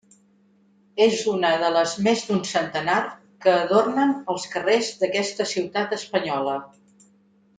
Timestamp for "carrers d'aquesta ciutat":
4.55-5.97